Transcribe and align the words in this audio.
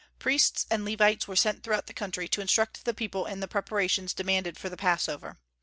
Priests 0.17 0.65
and 0.71 0.83
Levites 0.83 1.27
were 1.27 1.35
sent 1.35 1.61
throughout 1.61 1.85
the 1.85 1.93
country 1.93 2.27
to 2.29 2.41
instruct 2.41 2.85
the 2.85 2.93
people 2.95 3.27
in 3.27 3.39
the 3.39 3.47
preparations 3.47 4.15
demanded 4.15 4.57
for 4.57 4.67
the 4.67 4.75
Passover. 4.75 5.37